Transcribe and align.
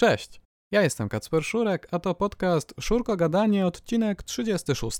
Cześć, 0.00 0.40
ja 0.72 0.82
jestem 0.82 1.08
Kacper 1.08 1.44
Szurek, 1.44 1.88
a 1.90 1.98
to 1.98 2.14
podcast 2.14 2.74
Szurko 2.80 3.16
Gadanie, 3.16 3.66
odcinek 3.66 4.22
36. 4.22 4.98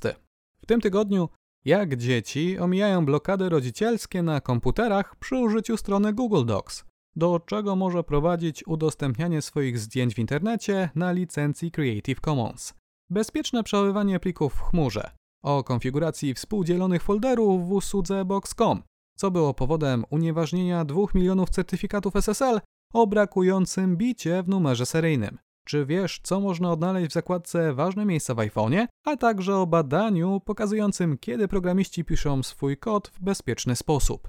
W 0.62 0.66
tym 0.66 0.80
tygodniu 0.80 1.28
jak 1.64 1.96
dzieci 1.96 2.58
omijają 2.58 3.06
blokady 3.06 3.48
rodzicielskie 3.48 4.22
na 4.22 4.40
komputerach 4.40 5.16
przy 5.16 5.36
użyciu 5.36 5.76
strony 5.76 6.12
Google 6.12 6.44
Docs, 6.44 6.84
do 7.16 7.40
czego 7.46 7.76
może 7.76 8.04
prowadzić 8.04 8.66
udostępnianie 8.66 9.42
swoich 9.42 9.78
zdjęć 9.78 10.14
w 10.14 10.18
internecie 10.18 10.90
na 10.94 11.12
licencji 11.12 11.70
Creative 11.70 12.20
Commons. 12.20 12.74
Bezpieczne 13.10 13.62
przechowywanie 13.62 14.20
plików 14.20 14.54
w 14.54 14.60
chmurze, 14.60 15.10
o 15.44 15.64
konfiguracji 15.64 16.34
współdzielonych 16.34 17.02
folderów 17.02 17.68
w 17.68 17.72
usłudze 17.72 18.24
Box.com, 18.24 18.82
co 19.16 19.30
było 19.30 19.54
powodem 19.54 20.04
unieważnienia 20.10 20.84
2 20.84 21.00
milionów 21.14 21.50
certyfikatów 21.50 22.16
SSL 22.16 22.60
o 22.92 23.06
brakującym 23.06 23.96
bicie 23.96 24.42
w 24.42 24.48
numerze 24.48 24.86
seryjnym. 24.86 25.38
Czy 25.64 25.86
wiesz, 25.86 26.20
co 26.22 26.40
można 26.40 26.72
odnaleźć 26.72 27.10
w 27.10 27.12
zakładce 27.12 27.74
Ważne 27.74 28.04
miejsca 28.04 28.34
w 28.34 28.38
iPhone'ie, 28.38 28.86
a 29.04 29.16
także 29.16 29.56
o 29.56 29.66
badaniu 29.66 30.40
pokazującym, 30.40 31.18
kiedy 31.18 31.48
programiści 31.48 32.04
piszą 32.04 32.42
swój 32.42 32.76
kod 32.76 33.08
w 33.08 33.20
bezpieczny 33.20 33.76
sposób. 33.76 34.28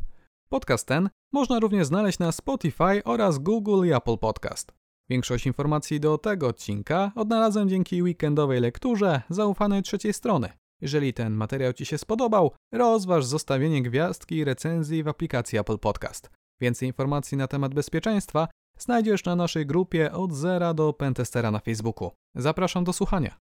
Podcast 0.49 0.87
ten 0.87 1.09
można 1.33 1.59
również 1.59 1.87
znaleźć 1.87 2.19
na 2.19 2.31
Spotify 2.31 3.03
oraz 3.05 3.37
Google 3.37 3.85
i 3.87 3.93
Apple 3.93 4.17
Podcast. 4.17 4.71
Większość 5.09 5.45
informacji 5.45 5.99
do 5.99 6.17
tego 6.17 6.47
odcinka 6.47 7.11
odnalazłem 7.15 7.69
dzięki 7.69 8.03
weekendowej 8.03 8.61
lekturze 8.61 9.21
zaufanej 9.29 9.83
trzeciej 9.83 10.13
strony. 10.13 10.49
Jeżeli 10.81 11.13
ten 11.13 11.33
materiał 11.33 11.73
Ci 11.73 11.85
się 11.85 11.97
spodobał, 11.97 12.51
rozważ 12.71 13.25
zostawienie 13.25 13.83
gwiazdki 13.83 14.35
i 14.35 14.43
recenzji 14.43 15.03
w 15.03 15.07
aplikacji 15.07 15.59
Apple 15.59 15.77
Podcast. 15.79 16.29
Więcej 16.61 16.87
informacji 16.87 17.37
na 17.37 17.47
temat 17.47 17.73
bezpieczeństwa 17.73 18.47
znajdziesz 18.77 19.25
na 19.25 19.35
naszej 19.35 19.65
grupie 19.65 20.11
od 20.11 20.33
zera 20.33 20.73
do 20.73 20.93
pentestera 20.93 21.51
na 21.51 21.59
Facebooku. 21.59 22.11
Zapraszam 22.35 22.83
do 22.83 22.93
słuchania. 22.93 23.35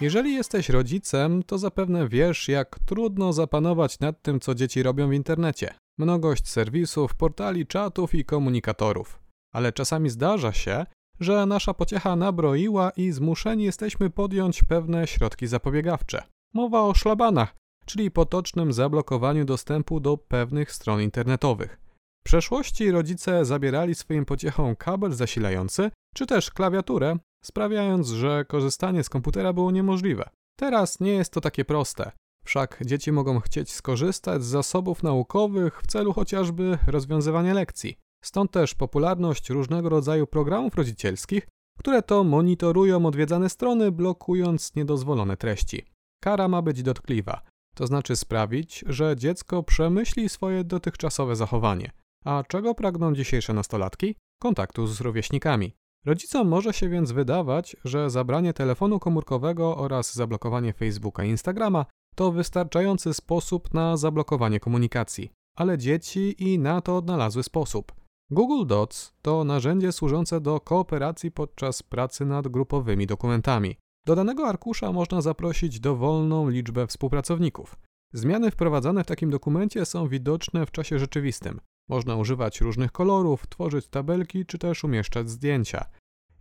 Jeżeli 0.00 0.34
jesteś 0.34 0.68
rodzicem, 0.68 1.42
to 1.42 1.58
zapewne 1.58 2.08
wiesz, 2.08 2.48
jak 2.48 2.78
trudno 2.78 3.32
zapanować 3.32 4.00
nad 4.00 4.22
tym, 4.22 4.40
co 4.40 4.54
dzieci 4.54 4.82
robią 4.82 5.08
w 5.08 5.12
internecie. 5.12 5.74
Mnogość 5.98 6.48
serwisów, 6.48 7.14
portali, 7.14 7.66
czatów 7.66 8.14
i 8.14 8.24
komunikatorów. 8.24 9.18
Ale 9.54 9.72
czasami 9.72 10.10
zdarza 10.10 10.52
się, 10.52 10.86
że 11.20 11.46
nasza 11.46 11.74
pociecha 11.74 12.16
nabroiła 12.16 12.90
i 12.90 13.12
zmuszeni 13.12 13.64
jesteśmy 13.64 14.10
podjąć 14.10 14.62
pewne 14.62 15.06
środki 15.06 15.46
zapobiegawcze. 15.46 16.22
Mowa 16.54 16.82
o 16.82 16.94
szlabanach, 16.94 17.54
czyli 17.86 18.10
potocznym 18.10 18.72
zablokowaniu 18.72 19.44
dostępu 19.44 20.00
do 20.00 20.16
pewnych 20.16 20.72
stron 20.72 21.02
internetowych. 21.02 21.85
W 22.26 22.28
przeszłości 22.28 22.90
rodzice 22.90 23.44
zabierali 23.44 23.94
swoim 23.94 24.24
pociechom 24.24 24.76
kabel 24.76 25.12
zasilający 25.12 25.90
czy 26.14 26.26
też 26.26 26.50
klawiaturę, 26.50 27.16
sprawiając, 27.44 28.08
że 28.08 28.44
korzystanie 28.44 29.04
z 29.04 29.08
komputera 29.08 29.52
było 29.52 29.70
niemożliwe. 29.70 30.30
Teraz 30.58 31.00
nie 31.00 31.12
jest 31.12 31.32
to 31.32 31.40
takie 31.40 31.64
proste. 31.64 32.12
Wszak 32.44 32.78
dzieci 32.86 33.12
mogą 33.12 33.40
chcieć 33.40 33.72
skorzystać 33.72 34.42
z 34.42 34.46
zasobów 34.46 35.02
naukowych 35.02 35.82
w 35.82 35.86
celu 35.86 36.12
chociażby 36.12 36.78
rozwiązywania 36.86 37.54
lekcji. 37.54 37.96
Stąd 38.24 38.50
też 38.50 38.74
popularność 38.74 39.50
różnego 39.50 39.88
rodzaju 39.88 40.26
programów 40.26 40.74
rodzicielskich, 40.74 41.48
które 41.78 42.02
to 42.02 42.24
monitorują 42.24 43.06
odwiedzane 43.06 43.48
strony, 43.48 43.92
blokując 43.92 44.74
niedozwolone 44.74 45.36
treści. 45.36 45.84
Kara 46.22 46.48
ma 46.48 46.62
być 46.62 46.82
dotkliwa, 46.82 47.42
to 47.76 47.86
znaczy 47.86 48.16
sprawić, 48.16 48.84
że 48.86 49.16
dziecko 49.16 49.62
przemyśli 49.62 50.28
swoje 50.28 50.64
dotychczasowe 50.64 51.36
zachowanie. 51.36 51.90
A 52.26 52.44
czego 52.48 52.74
pragną 52.74 53.14
dzisiejsze 53.14 53.52
nastolatki? 53.52 54.16
Kontaktu 54.40 54.86
z 54.86 55.00
rówieśnikami. 55.00 55.76
Rodzicom 56.04 56.48
może 56.48 56.72
się 56.72 56.88
więc 56.88 57.12
wydawać, 57.12 57.76
że 57.84 58.10
zabranie 58.10 58.52
telefonu 58.52 58.98
komórkowego 58.98 59.76
oraz 59.76 60.14
zablokowanie 60.14 60.72
Facebooka 60.72 61.24
i 61.24 61.28
Instagrama 61.28 61.86
to 62.14 62.32
wystarczający 62.32 63.14
sposób 63.14 63.74
na 63.74 63.96
zablokowanie 63.96 64.60
komunikacji. 64.60 65.30
Ale 65.56 65.78
dzieci 65.78 66.34
i 66.38 66.58
na 66.58 66.80
to 66.80 66.96
odnalazły 66.96 67.42
sposób. 67.42 67.92
Google 68.30 68.66
Docs 68.66 69.12
to 69.22 69.44
narzędzie 69.44 69.92
służące 69.92 70.40
do 70.40 70.60
kooperacji 70.60 71.30
podczas 71.30 71.82
pracy 71.82 72.24
nad 72.24 72.48
grupowymi 72.48 73.06
dokumentami. 73.06 73.76
Do 74.06 74.16
danego 74.16 74.48
arkusza 74.48 74.92
można 74.92 75.20
zaprosić 75.20 75.80
dowolną 75.80 76.48
liczbę 76.48 76.86
współpracowników. 76.86 77.76
Zmiany 78.12 78.50
wprowadzane 78.50 79.04
w 79.04 79.06
takim 79.06 79.30
dokumencie 79.30 79.84
są 79.84 80.08
widoczne 80.08 80.66
w 80.66 80.70
czasie 80.70 80.98
rzeczywistym. 80.98 81.60
Można 81.88 82.16
używać 82.16 82.60
różnych 82.60 82.92
kolorów, 82.92 83.46
tworzyć 83.46 83.88
tabelki 83.88 84.46
czy 84.46 84.58
też 84.58 84.84
umieszczać 84.84 85.30
zdjęcia. 85.30 85.84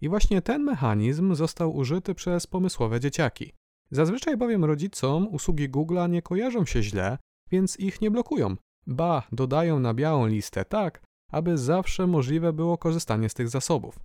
I 0.01 0.09
właśnie 0.09 0.41
ten 0.41 0.63
mechanizm 0.63 1.35
został 1.35 1.75
użyty 1.75 2.15
przez 2.15 2.47
pomysłowe 2.47 2.99
dzieciaki. 2.99 3.53
Zazwyczaj 3.91 4.37
bowiem 4.37 4.65
rodzicom 4.65 5.27
usługi 5.27 5.69
Google'a 5.69 6.09
nie 6.09 6.21
kojarzą 6.21 6.65
się 6.65 6.83
źle, 6.83 7.17
więc 7.51 7.79
ich 7.79 8.01
nie 8.01 8.11
blokują. 8.11 8.55
Ba, 8.87 9.23
dodają 9.31 9.79
na 9.79 9.93
białą 9.93 10.27
listę 10.27 10.65
tak, 10.65 11.01
aby 11.31 11.57
zawsze 11.57 12.07
możliwe 12.07 12.53
było 12.53 12.77
korzystanie 12.77 13.29
z 13.29 13.33
tych 13.33 13.49
zasobów. 13.49 13.99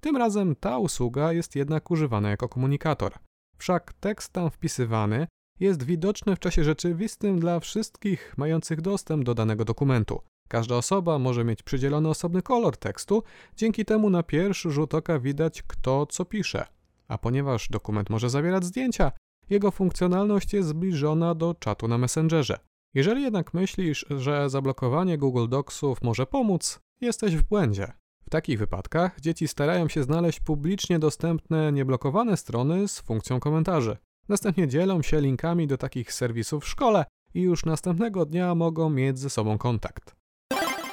Tym 0.00 0.16
razem 0.16 0.56
ta 0.56 0.78
usługa 0.78 1.32
jest 1.32 1.56
jednak 1.56 1.90
używana 1.90 2.30
jako 2.30 2.48
komunikator. 2.48 3.12
Wszak 3.58 3.92
tekst 3.92 4.32
tam 4.32 4.50
wpisywany 4.50 5.26
jest 5.60 5.82
widoczny 5.82 6.36
w 6.36 6.38
czasie 6.38 6.64
rzeczywistym 6.64 7.38
dla 7.40 7.60
wszystkich 7.60 8.34
mających 8.36 8.80
dostęp 8.80 9.24
do 9.24 9.34
danego 9.34 9.64
dokumentu. 9.64 10.20
Każda 10.48 10.76
osoba 10.76 11.18
może 11.18 11.44
mieć 11.44 11.62
przydzielony 11.62 12.08
osobny 12.08 12.42
kolor 12.42 12.76
tekstu, 12.76 13.22
dzięki 13.56 13.84
temu 13.84 14.10
na 14.10 14.22
pierwszy 14.22 14.70
rzut 14.70 14.94
oka 14.94 15.18
widać 15.18 15.62
kto 15.62 16.06
co 16.06 16.24
pisze. 16.24 16.66
A 17.08 17.18
ponieważ 17.18 17.68
dokument 17.68 18.10
może 18.10 18.30
zawierać 18.30 18.64
zdjęcia, 18.64 19.12
jego 19.50 19.70
funkcjonalność 19.70 20.52
jest 20.52 20.68
zbliżona 20.68 21.34
do 21.34 21.54
czatu 21.54 21.88
na 21.88 21.98
Messengerze. 21.98 22.58
Jeżeli 22.94 23.22
jednak 23.22 23.54
myślisz, 23.54 24.06
że 24.10 24.50
zablokowanie 24.50 25.18
Google 25.18 25.48
Docsów 25.48 26.02
może 26.02 26.26
pomóc, 26.26 26.80
jesteś 27.00 27.36
w 27.36 27.42
błędzie. 27.42 27.92
W 28.26 28.30
takich 28.30 28.58
wypadkach 28.58 29.20
dzieci 29.20 29.48
starają 29.48 29.88
się 29.88 30.02
znaleźć 30.02 30.40
publicznie 30.40 30.98
dostępne, 30.98 31.72
nieblokowane 31.72 32.36
strony 32.36 32.88
z 32.88 33.00
funkcją 33.00 33.40
komentarzy. 33.40 33.96
Następnie 34.28 34.68
dzielą 34.68 35.02
się 35.02 35.20
linkami 35.20 35.66
do 35.66 35.78
takich 35.78 36.12
serwisów 36.12 36.64
w 36.64 36.68
szkole 36.68 37.04
i 37.34 37.40
już 37.40 37.64
następnego 37.64 38.26
dnia 38.26 38.54
mogą 38.54 38.90
mieć 38.90 39.18
ze 39.18 39.30
sobą 39.30 39.58
kontakt. 39.58 40.15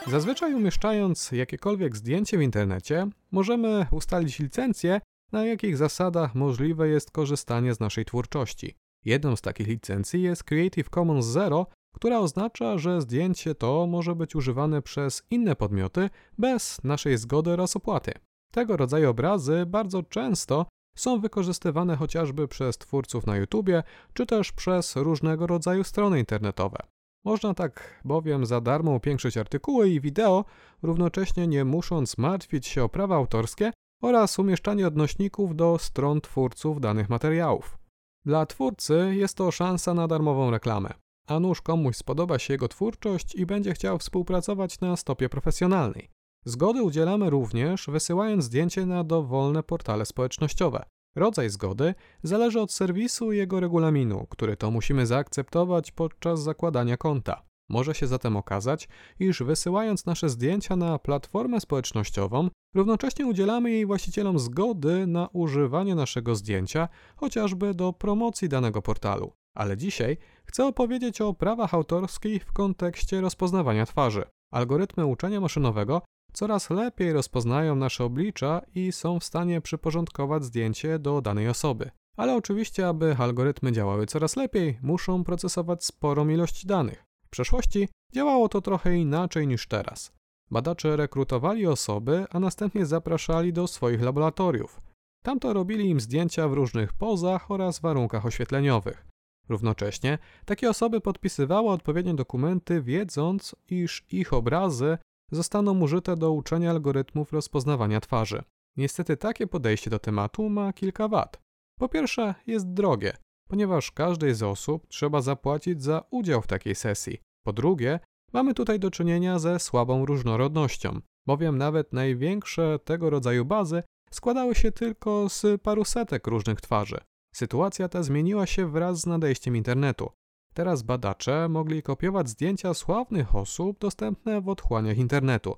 Zazwyczaj 0.08 0.54
umieszczając 0.54 1.32
jakiekolwiek 1.32 1.98
zdjęcie 1.98 2.38
w 2.38 2.42
internecie, 2.42 3.08
możemy 3.32 3.86
ustalić 3.92 4.40
licencję, 4.40 5.02
na 5.32 5.46
jakich 5.46 5.78
zasadach 5.78 6.36
możliwe 6.36 6.88
jest 6.88 7.12
korzystanie 7.12 7.74
z 7.74 7.80
naszej 7.80 8.06
twórczości. 8.06 8.76
Jedną 9.06 9.36
z 9.36 9.42
takich 9.42 9.68
licencji 9.68 10.22
jest 10.22 10.44
Creative 10.44 10.90
Commons 10.90 11.26
Zero, 11.26 11.68
która 11.96 12.20
oznacza, 12.20 12.78
że 12.78 13.02
zdjęcie 13.02 13.56
to 13.56 13.88
może 13.88 14.16
być 14.16 14.36
używane 14.36 14.82
przez 14.82 15.24
inne 15.30 15.56
podmioty 15.56 16.10
bez 16.38 16.84
naszej 16.84 17.18
zgody 17.18 17.52
oraz 17.52 17.76
opłaty. 17.76 18.12
Tego 18.52 18.78
rodzaju 18.78 19.10
obrazy 19.10 19.66
bardzo 19.68 20.04
często 20.04 20.66
są 20.98 21.20
wykorzystywane 21.20 21.96
chociażby 21.96 22.48
przez 22.48 22.78
twórców 22.78 23.26
na 23.28 23.38
YouTube, 23.38 23.70
czy 24.14 24.26
też 24.26 24.52
przez 24.52 24.96
różnego 24.96 25.48
rodzaju 25.48 25.84
strony 25.84 26.20
internetowe. 26.20 26.78
Można 27.26 27.54
tak 27.54 28.02
bowiem 28.06 28.46
za 28.46 28.62
darmo 28.62 28.92
upiększyć 28.92 29.38
artykuły 29.38 29.90
i 29.90 30.02
wideo, 30.02 30.46
równocześnie 30.82 31.48
nie 31.48 31.66
musząc 31.66 32.18
martwić 32.18 32.68
się 32.68 32.84
o 32.84 32.90
prawa 32.90 33.16
autorskie 33.16 33.72
oraz 34.02 34.40
umieszczanie 34.40 34.88
odnośników 34.88 35.56
do 35.56 35.78
stron 35.80 36.22
twórców 36.22 36.82
danych 36.82 37.10
materiałów. 37.10 37.78
Dla 38.26 38.46
twórcy 38.46 39.12
jest 39.16 39.38
to 39.38 39.52
szansa 39.52 39.94
na 39.94 40.08
darmową 40.08 40.52
reklamę, 40.52 40.94
a 41.28 41.40
nuż 41.40 41.62
komuś 41.62 41.96
spodoba 41.96 42.40
się 42.40 42.54
jego 42.54 42.68
twórczość 42.68 43.36
i 43.36 43.46
będzie 43.46 43.74
chciał 43.74 43.98
współpracować 43.98 44.80
na 44.80 44.96
stopie 44.96 45.30
profesjonalnej. 45.30 46.10
Zgody 46.46 46.84
udzielamy 46.84 47.30
również 47.30 47.88
wysyłając 47.88 48.44
zdjęcie 48.44 48.86
na 48.86 49.04
dowolne 49.04 49.64
portale 49.64 50.06
społecznościowe. 50.06 50.86
Rodzaj 51.16 51.50
zgody 51.50 51.96
zależy 52.24 52.62
od 52.62 52.72
serwisu 52.72 53.32
i 53.32 53.38
jego 53.38 53.60
regulaminu, 53.60 54.28
który 54.30 54.58
to 54.58 54.72
musimy 54.72 55.06
zaakceptować 55.06 55.92
podczas 55.92 56.44
zakładania 56.44 56.98
konta. 56.98 57.44
Może 57.70 57.96
się 57.96 58.08
zatem 58.08 58.38
okazać, 58.38 58.88
iż 59.20 59.44
wysyłając 59.44 60.06
nasze 60.06 60.30
zdjęcia 60.30 60.76
na 60.76 61.00
platformę 61.00 61.60
społecznościową, 61.60 62.50
równocześnie 62.76 63.26
udzielamy 63.26 63.72
jej 63.72 63.86
właścicielom 63.86 64.40
zgody 64.40 65.08
na 65.08 65.30
używanie 65.34 65.96
naszego 65.96 66.36
zdjęcia, 66.36 66.90
chociażby 67.16 67.74
do 67.74 67.94
promocji 67.94 68.50
danego 68.50 68.82
portalu. 68.82 69.34
Ale 69.58 69.78
dzisiaj 69.78 70.18
chcę 70.46 70.66
opowiedzieć 70.66 71.22
o 71.22 71.34
prawach 71.34 71.74
autorskich 71.74 72.46
w 72.46 72.54
kontekście 72.54 73.22
rozpoznawania 73.22 73.86
twarzy. 73.86 74.24
Algorytmy 74.54 75.06
uczenia 75.06 75.42
maszynowego 75.42 76.02
coraz 76.34 76.70
lepiej 76.70 77.14
rozpoznają 77.14 77.76
nasze 77.76 78.04
oblicza 78.04 78.62
i 78.76 78.92
są 78.92 79.20
w 79.20 79.24
stanie 79.24 79.62
przyporządkować 79.62 80.44
zdjęcie 80.44 81.00
do 81.00 81.22
danej 81.22 81.50
osoby. 81.50 81.92
Ale 82.18 82.36
oczywiście, 82.36 82.88
aby 82.88 83.16
algorytmy 83.20 83.72
działały 83.72 84.06
coraz 84.06 84.36
lepiej, 84.36 84.80
muszą 84.82 85.24
procesować 85.24 85.86
sporą 85.86 86.28
ilość 86.28 86.66
danych. 86.66 87.06
W 87.26 87.30
przeszłości 87.30 87.90
działało 88.14 88.50
to 88.50 88.62
trochę 88.62 88.96
inaczej 88.96 89.48
niż 89.48 89.68
teraz. 89.68 90.12
Badacze 90.52 90.96
rekrutowali 90.96 91.68
osoby, 91.68 92.26
a 92.32 92.40
następnie 92.40 92.86
zapraszali 92.86 93.54
do 93.54 93.68
swoich 93.68 94.02
laboratoriów. 94.02 94.80
Tamto 95.24 95.54
robili 95.54 95.90
im 95.90 96.00
zdjęcia 96.00 96.48
w 96.48 96.54
różnych 96.54 96.94
pozach 96.94 97.52
oraz 97.52 97.80
warunkach 97.80 98.26
oświetleniowych. 98.26 99.06
Równocześnie 99.50 100.18
takie 100.46 100.70
osoby 100.70 101.02
podpisywały 101.02 101.70
odpowiednie 101.70 102.14
dokumenty, 102.14 102.82
wiedząc, 102.82 103.56
iż 103.70 104.06
ich 104.10 104.34
obrazy 104.34 104.98
zostaną 105.34 105.80
użyte 105.80 106.16
do 106.16 106.32
uczenia 106.32 106.70
algorytmów 106.72 107.34
rozpoznawania 107.34 108.02
twarzy. 108.02 108.44
Niestety 108.78 109.18
takie 109.18 109.48
podejście 109.48 109.90
do 109.90 110.00
tematu 110.00 110.50
ma 110.50 110.74
kilka 110.74 111.08
wad. 111.08 111.42
Po 111.80 111.90
pierwsze, 111.90 112.36
jest 112.48 112.74
drogie, 112.74 113.18
ponieważ 113.50 113.92
każdej 113.92 114.34
z 114.34 114.44
osób 114.44 114.88
trzeba 114.88 115.22
zapłacić 115.22 115.84
za 115.84 116.04
udział 116.12 116.42
w 116.42 116.48
takiej 116.48 116.76
sesji. 116.76 117.18
Po 117.46 117.54
drugie, 117.54 118.00
mamy 118.34 118.54
tutaj 118.54 118.80
do 118.80 118.92
czynienia 118.92 119.40
ze 119.40 119.60
słabą 119.60 120.06
różnorodnością, 120.06 121.00
bowiem 121.28 121.58
nawet 121.58 121.94
największe 121.94 122.80
tego 122.80 123.10
rodzaju 123.10 123.46
bazy 123.46 123.84
składały 124.12 124.56
się 124.56 124.72
tylko 124.72 125.30
z 125.30 125.62
paru 125.62 125.86
setek 125.86 126.28
różnych 126.28 126.62
twarzy. 126.62 126.98
Sytuacja 127.36 127.90
ta 127.90 128.04
zmieniła 128.04 128.46
się 128.46 128.72
wraz 128.72 129.00
z 129.00 129.06
nadejściem 129.06 129.56
internetu. 129.56 130.12
Teraz 130.54 130.82
badacze 130.82 131.50
mogli 131.50 131.84
kopiować 131.84 132.30
zdjęcia 132.30 132.74
sławnych 132.74 133.36
osób 133.36 133.80
dostępne 133.80 134.42
w 134.42 134.50
otchłaniach 134.50 134.98
internetu. 134.98 135.56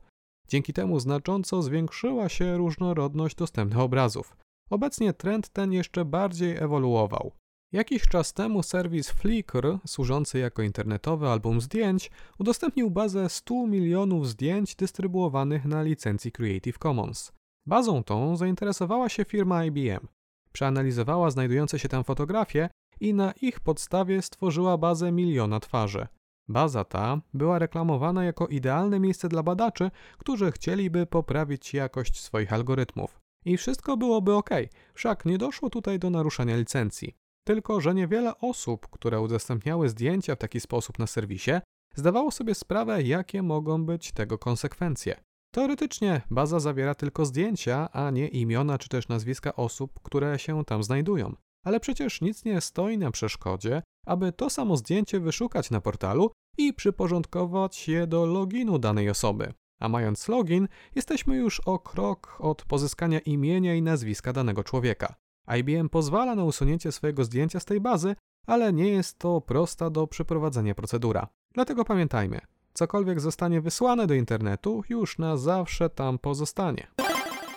Dzięki 0.47 0.73
temu 0.73 0.99
znacząco 0.99 1.61
zwiększyła 1.61 2.29
się 2.29 2.57
różnorodność 2.57 3.35
dostępnych 3.35 3.79
obrazów. 3.79 4.37
Obecnie 4.69 5.13
trend 5.13 5.49
ten 5.49 5.73
jeszcze 5.73 6.05
bardziej 6.05 6.57
ewoluował. 6.57 7.31
Jakiś 7.71 8.01
czas 8.01 8.33
temu 8.33 8.63
serwis 8.63 9.09
Flickr, 9.09 9.77
służący 9.87 10.39
jako 10.39 10.61
internetowy 10.61 11.27
album 11.27 11.61
zdjęć, 11.61 12.11
udostępnił 12.39 12.91
bazę 12.91 13.29
100 13.29 13.67
milionów 13.67 14.29
zdjęć 14.29 14.75
dystrybuowanych 14.75 15.65
na 15.65 15.81
licencji 15.81 16.31
Creative 16.31 16.77
Commons. 16.77 17.31
Bazą 17.65 18.03
tą 18.03 18.37
zainteresowała 18.37 19.09
się 19.09 19.25
firma 19.25 19.65
IBM. 19.65 20.07
Przeanalizowała 20.51 21.31
znajdujące 21.31 21.79
się 21.79 21.89
tam 21.89 22.03
fotografie 22.03 22.69
i 22.99 23.13
na 23.13 23.31
ich 23.31 23.59
podstawie 23.59 24.21
stworzyła 24.21 24.77
bazę 24.77 25.11
miliona 25.11 25.59
twarzy. 25.59 26.07
Baza 26.47 26.83
ta 26.83 27.21
była 27.33 27.59
reklamowana 27.59 28.23
jako 28.23 28.47
idealne 28.47 28.99
miejsce 28.99 29.29
dla 29.29 29.43
badaczy, 29.43 29.91
którzy 30.17 30.51
chcieliby 30.51 31.05
poprawić 31.05 31.73
jakość 31.73 32.21
swoich 32.21 32.53
algorytmów. 32.53 33.19
I 33.45 33.57
wszystko 33.57 33.97
byłoby 33.97 34.33
ok, 34.33 34.49
wszak 34.93 35.25
nie 35.25 35.37
doszło 35.37 35.69
tutaj 35.69 35.99
do 35.99 36.09
naruszenia 36.09 36.55
licencji. 36.57 37.15
Tylko, 37.43 37.81
że 37.81 37.93
niewiele 37.93 38.37
osób, 38.37 38.87
które 38.89 39.21
udostępniały 39.21 39.89
zdjęcia 39.89 40.35
w 40.35 40.39
taki 40.39 40.59
sposób 40.59 40.99
na 40.99 41.07
serwisie, 41.07 41.51
zdawało 41.95 42.31
sobie 42.31 42.55
sprawę, 42.55 43.03
jakie 43.03 43.43
mogą 43.43 43.85
być 43.85 44.11
tego 44.11 44.37
konsekwencje. 44.37 45.15
Teoretycznie 45.51 46.21
baza 46.31 46.59
zawiera 46.59 46.95
tylko 46.95 47.25
zdjęcia, 47.25 47.89
a 47.91 48.11
nie 48.11 48.27
imiona 48.27 48.77
czy 48.77 48.89
też 48.89 49.07
nazwiska 49.07 49.55
osób, 49.55 49.99
które 50.03 50.39
się 50.39 50.65
tam 50.65 50.83
znajdują. 50.83 51.35
Ale 51.65 51.79
przecież 51.79 52.21
nic 52.21 52.45
nie 52.45 52.61
stoi 52.61 52.97
na 52.97 53.11
przeszkodzie, 53.11 53.81
aby 54.05 54.31
to 54.31 54.49
samo 54.49 54.77
zdjęcie 54.77 55.19
wyszukać 55.19 55.71
na 55.71 55.81
portalu 55.81 56.31
i 56.57 56.73
przyporządkować 56.73 57.87
je 57.87 58.07
do 58.07 58.25
loginu 58.25 58.79
danej 58.79 59.09
osoby. 59.09 59.53
A 59.79 59.89
mając 59.89 60.27
login, 60.27 60.67
jesteśmy 60.95 61.35
już 61.35 61.59
o 61.59 61.79
krok 61.79 62.37
od 62.39 62.65
pozyskania 62.65 63.19
imienia 63.19 63.75
i 63.75 63.81
nazwiska 63.81 64.33
danego 64.33 64.63
człowieka. 64.63 65.15
IBM 65.57 65.89
pozwala 65.89 66.35
na 66.35 66.43
usunięcie 66.43 66.91
swojego 66.91 67.23
zdjęcia 67.23 67.59
z 67.59 67.65
tej 67.65 67.81
bazy, 67.81 68.15
ale 68.47 68.73
nie 68.73 68.87
jest 68.87 69.19
to 69.19 69.41
prosta 69.41 69.89
do 69.89 70.07
przeprowadzenia 70.07 70.75
procedura. 70.75 71.27
Dlatego 71.53 71.85
pamiętajmy, 71.85 72.41
cokolwiek 72.73 73.19
zostanie 73.19 73.61
wysłane 73.61 74.07
do 74.07 74.13
internetu, 74.13 74.83
już 74.89 75.17
na 75.17 75.37
zawsze 75.37 75.89
tam 75.89 76.19
pozostanie. 76.19 76.87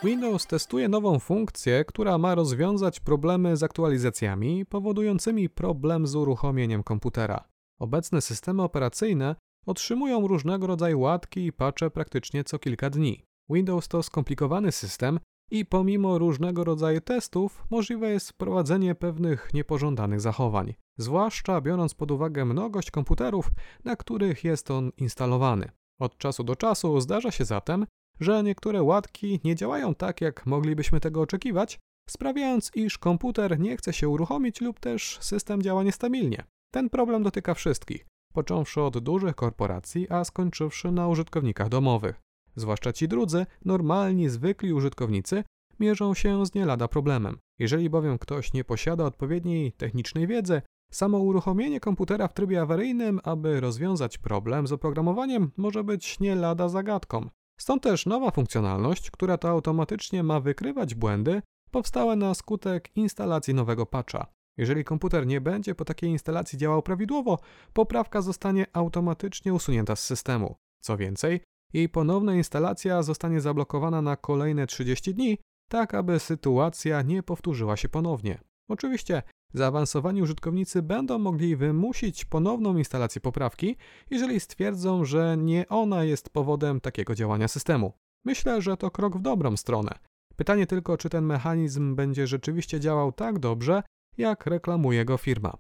Windows 0.03 0.47
testuje 0.47 0.89
nową 0.89 1.19
funkcję, 1.19 1.85
która 1.85 2.19
ma 2.19 2.35
rozwiązać 2.35 3.01
problemy 3.01 3.57
z 3.57 3.63
aktualizacjami 3.63 4.67
powodującymi 4.67 5.49
problem 5.49 6.07
z 6.07 6.15
uruchomieniem 6.15 6.83
komputera. 6.83 7.45
Obecne 7.79 8.21
systemy 8.21 8.63
operacyjne 8.63 9.37
otrzymują 9.67 10.29
różnego 10.29 10.67
rodzaju 10.67 11.01
łatki 11.01 11.47
i 11.47 11.53
patche 11.53 11.91
praktycznie 11.91 12.45
co 12.45 12.59
kilka 12.59 12.91
dni. 12.91 13.25
Windows 13.51 13.89
to 13.89 14.03
skomplikowany 14.03 14.73
system 14.73 15.21
i 15.51 15.67
pomimo 15.67 16.19
różnego 16.19 16.65
rodzaju 16.65 17.01
testów 17.01 17.65
możliwe 17.71 18.11
jest 18.11 18.31
wprowadzenie 18.31 18.95
pewnych 18.95 19.55
niepożądanych 19.55 20.21
zachowań, 20.21 20.75
zwłaszcza 20.99 21.61
biorąc 21.61 21.95
pod 21.95 22.11
uwagę 22.11 22.45
mnogość 22.45 22.91
komputerów, 22.91 23.51
na 23.85 23.97
których 23.97 24.45
jest 24.45 24.71
on 24.71 24.91
instalowany. 24.97 25.71
Od 26.01 26.19
czasu 26.19 26.45
do 26.45 26.57
czasu 26.57 27.01
zdarza 27.01 27.31
się 27.31 27.45
zatem, 27.45 27.87
że 28.21 28.43
niektóre 28.43 28.83
łatki 28.83 29.41
nie 29.45 29.55
działają 29.55 29.95
tak, 29.95 30.21
jak 30.21 30.47
moglibyśmy 30.47 31.01
tego 31.01 31.21
oczekiwać, 31.21 31.79
sprawiając, 32.11 32.71
iż 32.75 32.99
komputer 32.99 33.59
nie 33.61 33.77
chce 33.77 33.93
się 33.93 34.09
uruchomić 34.09 34.61
lub 34.61 34.81
też 34.81 35.19
system 35.21 35.63
działa 35.63 35.83
niestabilnie. 35.83 36.45
Ten 36.71 36.91
problem 36.91 37.23
dotyka 37.23 37.55
wszystkich, 37.55 38.07
począwszy 38.33 38.83
od 38.83 38.99
dużych 38.99 39.35
korporacji, 39.35 40.07
a 40.11 40.25
skończywszy 40.25 40.93
na 40.93 41.09
użytkownikach 41.09 41.69
domowych. 41.69 42.21
Zwłaszcza 42.57 42.93
ci 42.93 43.09
drudzy, 43.09 43.47
normalni, 43.65 44.29
zwykli 44.29 44.73
użytkownicy, 44.73 45.45
mierzą 45.81 46.15
się 46.15 46.47
z 46.47 46.55
nie 46.55 46.67
lada 46.67 46.89
problemem. 46.89 47.39
Jeżeli 47.59 47.91
bowiem 47.91 48.19
ktoś 48.19 48.53
nie 48.53 48.65
posiada 48.65 49.05
odpowiedniej 49.05 49.73
technicznej 49.73 50.27
wiedzy, 50.27 50.63
samo 50.93 51.19
uruchomienie 51.19 51.81
komputera 51.81 52.29
w 52.29 52.35
trybie 52.35 52.61
awaryjnym, 52.61 53.21
aby 53.25 53.61
rozwiązać 53.61 54.19
problem 54.19 54.67
z 54.67 54.73
oprogramowaniem, 54.73 55.51
może 55.57 55.85
być 55.85 56.21
nie 56.21 56.35
lada 56.35 56.69
zagadką. 56.69 57.29
Stąd 57.59 57.83
też 57.83 58.07
nowa 58.07 58.31
funkcjonalność, 58.31 59.11
która 59.11 59.39
to 59.39 59.49
automatycznie 59.49 60.23
ma 60.23 60.41
wykrywać 60.41 60.95
błędy 60.95 61.43
powstałe 61.71 62.17
na 62.17 62.35
skutek 62.35 62.91
instalacji 62.97 63.55
nowego 63.55 63.87
patcha. 63.87 64.27
Jeżeli 64.57 64.85
komputer 64.85 65.27
nie 65.27 65.41
będzie 65.41 65.75
po 65.75 65.85
takiej 65.85 66.11
instalacji 66.11 66.59
działał 66.59 66.83
prawidłowo, 66.83 67.39
poprawka 67.73 68.23
zostanie 68.23 68.67
automatycznie 68.73 69.55
usunięta 69.55 69.97
z 69.97 70.05
systemu. 70.05 70.57
Co 70.81 70.97
więcej, 70.97 71.41
jej 71.73 71.89
ponowna 71.89 72.35
instalacja 72.35 73.03
zostanie 73.03 73.41
zablokowana 73.41 74.03
na 74.03 74.17
kolejne 74.17 74.67
30 74.67 75.15
dni, 75.15 75.39
tak 75.69 75.95
aby 75.95 76.19
sytuacja 76.19 77.03
nie 77.03 77.23
powtórzyła 77.23 77.77
się 77.77 77.89
ponownie. 77.89 78.41
Oczywiście 78.69 79.23
zaawansowani 79.55 80.23
użytkownicy 80.23 80.83
będą 80.83 81.19
mogli 81.19 81.57
wymusić 81.57 82.25
ponowną 82.25 82.77
instalację 82.77 83.21
poprawki, 83.21 83.77
jeżeli 84.11 84.41
stwierdzą, 84.41 85.05
że 85.05 85.37
nie 85.37 85.69
ona 85.69 86.05
jest 86.05 86.31
powodem 86.31 86.81
takiego 86.81 87.15
działania 87.15 87.49
systemu. 87.49 87.93
Myślę, 88.25 88.63
że 88.63 88.77
to 88.77 88.91
krok 88.91 89.17
w 89.17 89.23
dobrą 89.23 89.57
stronę. 89.57 89.99
Pytanie 90.37 90.67
tylko, 90.67 90.97
czy 90.97 91.09
ten 91.09 91.25
mechanizm 91.25 91.95
będzie 91.95 92.27
rzeczywiście 92.27 92.81
działał 92.81 93.13
tak 93.13 93.39
dobrze, 93.39 93.83
jak 94.19 94.47
reklamuje 94.47 95.05
go 95.05 95.17
firma. 95.17 95.53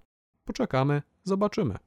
Poczekamy, 0.45 1.03
zobaczymy. 1.25 1.79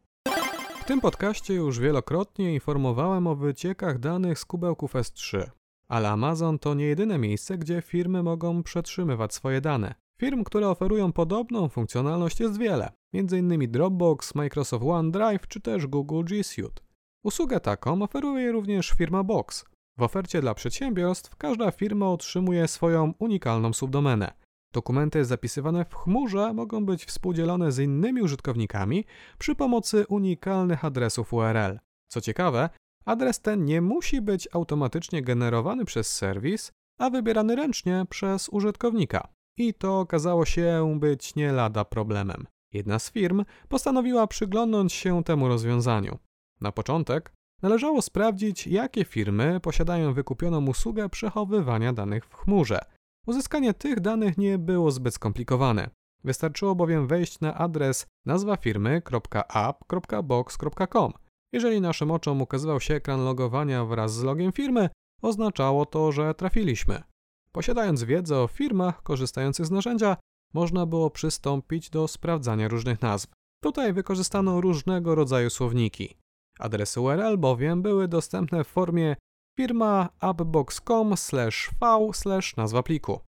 W 0.82 0.86
tym 0.86 1.02
podcaście 1.02 1.54
już 1.54 1.80
wielokrotnie 1.80 2.54
informowałem 2.54 3.28
o 3.28 3.36
wyciekach 3.36 4.00
danych 4.00 4.40
z 4.40 4.46
kubełków 4.46 4.94
S3, 4.94 5.50
ale 5.88 6.10
Amazon 6.10 6.60
to 6.60 6.74
nie 6.74 6.86
jedyne 6.86 7.18
miejsce, 7.18 7.58
gdzie 7.58 7.82
firmy 7.82 8.24
mogą 8.24 8.64
przetrzymywać 8.64 9.34
swoje 9.34 9.62
dane. 9.62 9.96
Firm, 10.22 10.44
które 10.44 10.70
oferują 10.70 11.14
podobną 11.14 11.70
funkcjonalność 11.70 12.40
jest 12.40 12.58
wiele, 12.58 12.92
m.in. 13.14 13.72
Dropbox, 13.72 14.36
Microsoft 14.36 14.86
OneDrive 14.86 15.48
czy 15.48 15.62
też 15.62 15.88
Google 15.88 16.24
G 16.24 16.44
Suite. 16.44 16.82
Usługę 17.24 17.60
taką 17.60 18.02
oferuje 18.02 18.52
również 18.52 18.90
firma 18.90 19.24
Box. 19.24 19.66
W 19.98 20.02
ofercie 20.02 20.42
dla 20.42 20.54
przedsiębiorstw 20.54 21.36
każda 21.36 21.72
firma 21.72 22.10
otrzymuje 22.10 22.68
swoją 22.68 23.14
unikalną 23.20 23.74
subdomenę. 23.74 24.34
Dokumenty 24.72 25.26
zapisywane 25.26 25.86
w 25.86 25.96
chmurze 25.96 26.54
mogą 26.54 26.86
być 26.86 27.06
współdzielone 27.06 27.72
z 27.72 27.80
innymi 27.80 28.22
użytkownikami 28.22 29.06
przy 29.38 29.56
pomocy 29.56 30.06
unikalnych 30.08 30.86
adresów 30.86 31.34
URL. 31.34 31.80
Co 32.08 32.22
ciekawe, 32.22 32.70
adres 33.06 33.42
ten 33.42 33.66
nie 33.66 33.82
musi 33.82 34.22
być 34.22 34.48
automatycznie 34.52 35.22
generowany 35.22 35.86
przez 35.86 36.16
serwis, 36.16 36.72
a 37.00 37.10
wybierany 37.10 37.56
ręcznie 37.56 38.06
przez 38.10 38.50
użytkownika. 38.50 39.28
I 39.68 39.74
to 39.74 40.00
okazało 40.00 40.46
się 40.46 40.98
być 41.00 41.36
nie 41.36 41.52
lada 41.52 41.86
problemem. 41.86 42.48
Jedna 42.74 43.00
z 43.00 43.12
firm 43.12 43.46
postanowiła 43.70 44.28
przyglądnąć 44.28 44.94
się 44.94 45.24
temu 45.24 45.48
rozwiązaniu. 45.48 46.18
Na 46.62 46.72
początek 46.72 47.34
należało 47.62 48.02
sprawdzić, 48.02 48.68
jakie 48.68 49.06
firmy 49.06 49.60
posiadają 49.60 50.14
wykupioną 50.14 50.68
usługę 50.68 51.10
przechowywania 51.10 51.94
danych 51.94 52.26
w 52.26 52.36
chmurze– 52.36 52.80
Uzyskanie 53.28 53.74
tych 53.74 54.00
danych 54.00 54.38
nie 54.38 54.58
było 54.58 54.92
zbyt 54.92 55.14
skomplikowane. 55.14 55.90
Wystarczyło 56.24 56.76
bowiem 56.76 57.08
wejść 57.08 57.40
na 57.40 57.56
adres 57.56 58.08
nazwa 58.26 58.58
firmy.app.box.com. 58.58 61.14
Jeżeli 61.54 61.82
naszym 61.82 62.12
oczom 62.12 62.42
ukazywał 62.42 62.80
się 62.80 62.96
ekran 62.96 63.24
logowania 63.24 63.86
wraz 63.86 64.14
z 64.14 64.24
logiem 64.24 64.52
firmy, 64.52 64.90
oznaczało 65.22 65.86
to, 65.86 66.12
że 66.12 66.34
trafiliśmy. 66.34 67.04
Posiadając 67.52 68.04
wiedzę 68.04 68.38
o 68.38 68.48
firmach 68.48 69.04
korzystających 69.04 69.66
z 69.66 69.72
narzędzia, 69.72 70.18
można 70.54 70.86
było 70.86 71.10
przystąpić 71.10 71.90
do 71.90 72.08
sprawdzania 72.08 72.68
różnych 72.68 73.02
nazw. 73.02 73.28
Tutaj 73.64 73.94
wykorzystano 73.94 74.62
różnego 74.62 75.16
rodzaju 75.16 75.50
słowniki. 75.50 76.18
Adresy 76.60 77.02
URL 77.02 77.38
bowiem 77.38 77.82
były 77.82 78.08
dostępne 78.08 78.64
w 78.64 78.68
formie 78.68 79.16
firma 79.58 80.10
appbox.com 80.20 81.16
v 81.18 82.58
nazwa 82.58 82.84
pliku. 82.84 83.20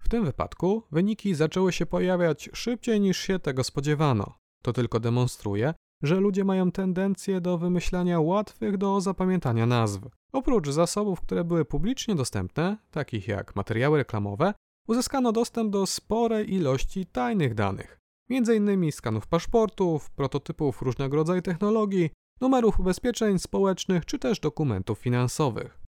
W 0.00 0.08
tym 0.08 0.24
wypadku 0.24 0.82
wyniki 0.92 1.34
zaczęły 1.34 1.72
się 1.72 1.86
pojawiać 1.86 2.50
szybciej 2.52 3.00
niż 3.00 3.18
się 3.18 3.38
tego 3.38 3.64
spodziewano. 3.64 4.34
To 4.62 4.72
tylko 4.72 5.00
demonstruje, 5.00 5.74
że 6.02 6.20
ludzie 6.20 6.44
mają 6.44 6.72
tendencję 6.72 7.40
do 7.40 7.58
wymyślania 7.58 8.20
łatwych 8.20 8.76
do 8.76 9.00
zapamiętania 9.00 9.66
nazw. 9.66 10.00
Oprócz 10.32 10.68
zasobów, 10.68 11.20
które 11.20 11.44
były 11.44 11.64
publicznie 11.64 12.14
dostępne, 12.14 12.76
takich 12.90 13.28
jak 13.28 13.56
materiały 13.56 13.98
reklamowe, 13.98 14.54
uzyskano 14.88 15.32
dostęp 15.32 15.70
do 15.70 15.86
sporej 15.86 16.54
ilości 16.54 17.06
tajnych 17.06 17.54
danych, 17.54 17.98
m.in. 18.30 18.92
skanów 18.92 19.26
paszportów, 19.26 20.10
prototypów 20.10 20.82
różnego 20.82 21.16
rodzaju 21.16 21.42
technologii, 21.42 22.10
numerów 22.40 22.80
ubezpieczeń 22.80 23.38
społecznych 23.38 24.06
czy 24.06 24.18
też 24.18 24.40
dokumentów 24.40 24.98
finansowych. 24.98 25.82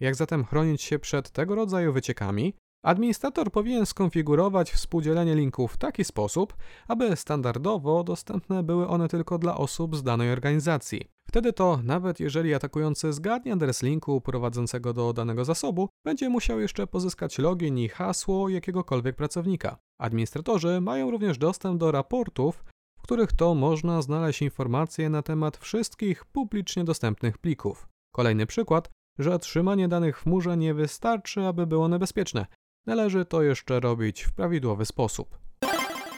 Jak 0.00 0.14
zatem 0.14 0.44
chronić 0.44 0.82
się 0.82 0.98
przed 0.98 1.30
tego 1.30 1.54
rodzaju 1.54 1.92
wyciekami? 1.92 2.54
Administrator 2.82 3.50
powinien 3.50 3.86
skonfigurować 3.86 4.70
współdzielenie 4.72 5.34
linków 5.34 5.72
w 5.72 5.76
taki 5.76 6.04
sposób, 6.04 6.56
aby 6.88 7.16
standardowo 7.16 8.04
dostępne 8.04 8.62
były 8.62 8.88
one 8.88 9.08
tylko 9.08 9.38
dla 9.38 9.56
osób 9.56 9.96
z 9.96 10.02
danej 10.02 10.32
organizacji. 10.32 11.08
Wtedy 11.28 11.52
to, 11.52 11.80
nawet 11.84 12.20
jeżeli 12.20 12.54
atakujący 12.54 13.12
zgadnie 13.12 13.52
adres 13.52 13.82
linku 13.82 14.20
prowadzącego 14.20 14.92
do 14.92 15.12
danego 15.12 15.44
zasobu, 15.44 15.88
będzie 16.04 16.28
musiał 16.28 16.60
jeszcze 16.60 16.86
pozyskać 16.86 17.38
login 17.38 17.78
i 17.78 17.88
hasło 17.88 18.48
jakiegokolwiek 18.48 19.16
pracownika. 19.16 19.78
Administratorzy 19.98 20.80
mają 20.80 21.10
również 21.10 21.38
dostęp 21.38 21.80
do 21.80 21.92
raportów, 21.92 22.64
w 22.98 23.02
których 23.02 23.32
to 23.32 23.54
można 23.54 24.02
znaleźć 24.02 24.42
informacje 24.42 25.10
na 25.10 25.22
temat 25.22 25.56
wszystkich 25.56 26.24
publicznie 26.24 26.84
dostępnych 26.84 27.38
plików. 27.38 27.88
Kolejny 28.14 28.46
przykład, 28.46 28.90
że 29.18 29.38
trzymanie 29.38 29.88
danych 29.88 30.18
w 30.18 30.22
chmurze 30.22 30.56
nie 30.56 30.74
wystarczy, 30.74 31.46
aby 31.46 31.66
było 31.66 31.88
niebezpieczne. 31.88 32.46
Należy 32.86 33.24
to 33.24 33.42
jeszcze 33.42 33.80
robić 33.80 34.22
w 34.22 34.32
prawidłowy 34.32 34.86
sposób. 34.86 35.38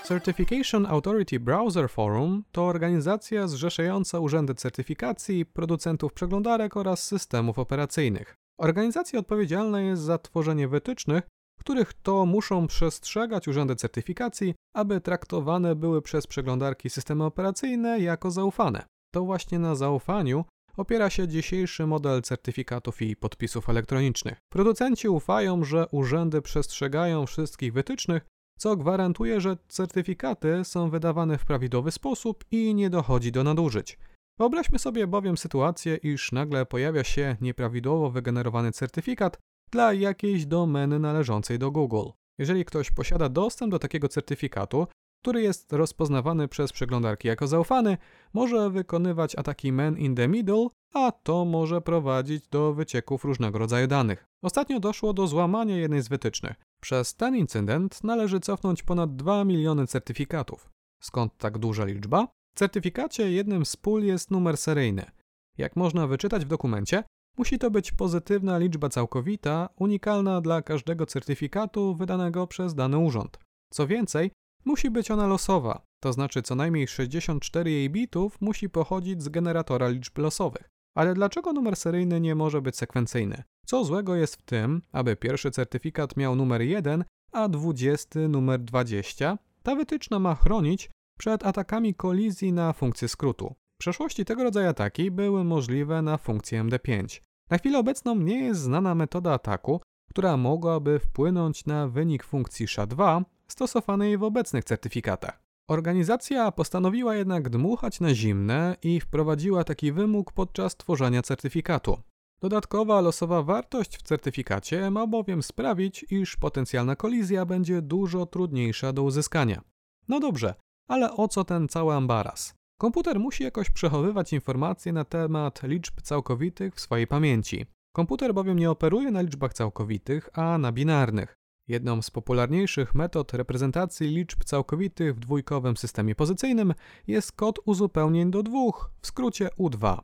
Certification 0.04 0.86
Authority 0.86 1.40
Browser 1.40 1.90
Forum 1.90 2.44
to 2.52 2.64
organizacja 2.64 3.48
zrzeszająca 3.48 4.20
urzędy 4.20 4.54
certyfikacji, 4.54 5.46
producentów 5.46 6.12
przeglądarek 6.12 6.76
oraz 6.76 7.04
systemów 7.04 7.58
operacyjnych. 7.58 8.34
Organizacja 8.58 9.18
odpowiedzialna 9.18 9.80
jest 9.80 10.02
za 10.02 10.18
tworzenie 10.18 10.68
wytycznych, 10.68 11.24
których 11.60 11.92
to 11.92 12.26
muszą 12.26 12.66
przestrzegać 12.66 13.48
urzędy 13.48 13.76
certyfikacji, 13.76 14.54
aby 14.74 15.00
traktowane 15.00 15.74
były 15.74 16.02
przez 16.02 16.26
przeglądarki 16.26 16.90
systemy 16.90 17.24
operacyjne 17.24 18.00
jako 18.00 18.30
zaufane. 18.30 18.84
To 19.14 19.24
właśnie 19.24 19.58
na 19.58 19.74
zaufaniu 19.74 20.44
opiera 20.76 21.10
się 21.10 21.28
dzisiejszy 21.28 21.86
model 21.86 22.22
certyfikatów 22.22 23.02
i 23.02 23.16
podpisów 23.16 23.68
elektronicznych. 23.68 24.38
Producenci 24.52 25.08
ufają, 25.08 25.64
że 25.64 25.86
urzędy 25.90 26.42
przestrzegają 26.42 27.26
wszystkich 27.26 27.72
wytycznych, 27.72 28.22
co 28.58 28.76
gwarantuje, 28.76 29.40
że 29.40 29.56
certyfikaty 29.68 30.64
są 30.64 30.90
wydawane 30.90 31.38
w 31.38 31.46
prawidłowy 31.46 31.90
sposób 31.90 32.44
i 32.50 32.74
nie 32.74 32.90
dochodzi 32.90 33.32
do 33.32 33.44
nadużyć. 33.44 33.98
Wyobraźmy 34.38 34.78
sobie 34.78 35.06
bowiem 35.06 35.36
sytuację, 35.36 35.96
iż 35.96 36.32
nagle 36.32 36.66
pojawia 36.66 37.04
się 37.04 37.36
nieprawidłowo 37.40 38.10
wygenerowany 38.10 38.72
certyfikat 38.72 39.38
dla 39.70 39.92
jakiejś 39.92 40.46
domeny 40.46 40.98
należącej 40.98 41.58
do 41.58 41.70
Google. 41.70 42.08
Jeżeli 42.38 42.64
ktoś 42.64 42.90
posiada 42.90 43.28
dostęp 43.28 43.70
do 43.70 43.78
takiego 43.78 44.08
certyfikatu, 44.08 44.86
który 45.22 45.42
jest 45.42 45.72
rozpoznawany 45.72 46.48
przez 46.48 46.72
przeglądarki 46.72 47.28
jako 47.28 47.46
zaufany, 47.46 47.96
może 48.32 48.70
wykonywać 48.70 49.38
ataki 49.38 49.72
man 49.72 49.98
in 49.98 50.14
the 50.14 50.28
middle, 50.28 50.66
a 50.94 51.12
to 51.12 51.44
może 51.44 51.80
prowadzić 51.80 52.48
do 52.48 52.74
wycieków 52.74 53.24
różnego 53.24 53.58
rodzaju 53.58 53.86
danych. 53.86 54.26
Ostatnio 54.42 54.80
doszło 54.80 55.12
do 55.12 55.26
złamania 55.26 55.76
jednej 55.76 56.02
z 56.02 56.08
wytycznych. 56.08 56.54
Przez 56.80 57.14
ten 57.14 57.36
incydent 57.36 58.04
należy 58.04 58.40
cofnąć 58.40 58.82
ponad 58.82 59.16
2 59.16 59.44
miliony 59.44 59.86
certyfikatów. 59.86 60.70
Skąd 61.02 61.38
tak 61.38 61.58
duża 61.58 61.84
liczba? 61.84 62.26
W 62.54 62.58
certyfikacie 62.58 63.32
jednym 63.32 63.66
z 63.66 63.76
pól 63.76 64.04
jest 64.04 64.30
numer 64.30 64.56
seryjny. 64.56 65.10
Jak 65.58 65.76
można 65.76 66.06
wyczytać 66.06 66.44
w 66.44 66.48
dokumencie, 66.48 67.04
musi 67.38 67.58
to 67.58 67.70
być 67.70 67.92
pozytywna 67.92 68.58
liczba 68.58 68.88
całkowita, 68.88 69.68
unikalna 69.78 70.40
dla 70.40 70.62
każdego 70.62 71.06
certyfikatu 71.06 71.94
wydanego 71.94 72.46
przez 72.46 72.74
dany 72.74 72.98
urząd. 72.98 73.38
Co 73.70 73.86
więcej, 73.86 74.30
Musi 74.64 74.90
być 74.90 75.10
ona 75.10 75.26
losowa, 75.26 75.82
to 76.00 76.12
znaczy 76.12 76.42
co 76.42 76.54
najmniej 76.54 76.88
64 76.88 77.70
jej 77.70 77.90
bitów 77.90 78.40
musi 78.40 78.70
pochodzić 78.70 79.22
z 79.22 79.28
generatora 79.28 79.88
liczb 79.88 80.18
losowych. 80.18 80.68
Ale 80.94 81.14
dlaczego 81.14 81.52
numer 81.52 81.76
seryjny 81.76 82.20
nie 82.20 82.34
może 82.34 82.62
być 82.62 82.76
sekwencyjny? 82.76 83.42
Co 83.66 83.84
złego 83.84 84.14
jest 84.14 84.36
w 84.36 84.42
tym, 84.42 84.82
aby 84.92 85.16
pierwszy 85.16 85.50
certyfikat 85.50 86.16
miał 86.16 86.36
numer 86.36 86.62
1, 86.62 87.04
a 87.32 87.48
20 87.48 88.20
numer 88.28 88.60
20? 88.60 89.38
Ta 89.62 89.74
wytyczna 89.74 90.18
ma 90.18 90.34
chronić 90.34 90.90
przed 91.18 91.46
atakami 91.46 91.94
kolizji 91.94 92.52
na 92.52 92.72
funkcję 92.72 93.08
skrótu. 93.08 93.54
W 93.74 93.78
przeszłości 93.78 94.24
tego 94.24 94.44
rodzaju 94.44 94.68
ataki 94.68 95.10
były 95.10 95.44
możliwe 95.44 96.02
na 96.02 96.18
funkcję 96.18 96.64
MD5. 96.64 97.20
Na 97.50 97.58
chwilę 97.58 97.78
obecną 97.78 98.14
nie 98.14 98.44
jest 98.44 98.60
znana 98.60 98.94
metoda 98.94 99.32
ataku, 99.32 99.80
która 100.10 100.36
mogłaby 100.36 100.98
wpłynąć 100.98 101.66
na 101.66 101.88
wynik 101.88 102.24
funkcji 102.24 102.66
SHA-2, 102.66 103.24
stosowanej 103.52 104.18
w 104.18 104.22
obecnych 104.22 104.64
certyfikatach. 104.64 105.42
Organizacja 105.68 106.52
postanowiła 106.52 107.16
jednak 107.16 107.48
dmuchać 107.48 108.00
na 108.00 108.14
zimne 108.14 108.76
i 108.82 109.00
wprowadziła 109.00 109.64
taki 109.64 109.92
wymóg 109.92 110.32
podczas 110.32 110.76
tworzenia 110.76 111.22
certyfikatu. 111.22 111.98
Dodatkowa 112.40 113.00
losowa 113.00 113.42
wartość 113.42 113.96
w 113.96 114.02
certyfikacie 114.02 114.90
ma 114.90 115.06
bowiem 115.06 115.42
sprawić, 115.42 116.06
iż 116.10 116.36
potencjalna 116.36 116.96
kolizja 116.96 117.46
będzie 117.46 117.82
dużo 117.82 118.26
trudniejsza 118.26 118.92
do 118.92 119.02
uzyskania. 119.02 119.62
No 120.08 120.20
dobrze, 120.20 120.54
ale 120.88 121.16
o 121.16 121.28
co 121.28 121.44
ten 121.44 121.68
cały 121.68 121.94
ambaras? 121.94 122.54
Komputer 122.78 123.20
musi 123.20 123.44
jakoś 123.44 123.70
przechowywać 123.70 124.32
informacje 124.32 124.92
na 124.92 125.04
temat 125.04 125.62
liczb 125.62 126.00
całkowitych 126.02 126.74
w 126.74 126.80
swojej 126.80 127.06
pamięci. 127.06 127.66
Komputer 127.94 128.34
bowiem 128.34 128.58
nie 128.58 128.70
operuje 128.70 129.10
na 129.10 129.20
liczbach 129.20 129.54
całkowitych, 129.54 130.30
a 130.32 130.58
na 130.58 130.72
binarnych. 130.72 131.34
Jedną 131.72 132.02
z 132.02 132.10
popularniejszych 132.10 132.94
metod 132.94 133.34
reprezentacji 133.34 134.06
liczb 134.08 134.44
całkowitych 134.44 135.14
w 135.16 135.18
dwójkowym 135.18 135.76
systemie 135.76 136.14
pozycyjnym 136.14 136.74
jest 137.06 137.32
kod 137.32 137.58
uzupełnień 137.64 138.30
do 138.30 138.42
dwóch, 138.42 138.90
w 139.00 139.06
skrócie 139.06 139.48
U2. 139.58 139.98